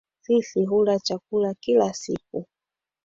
[0.21, 2.47] Sisi hula chakula kila siku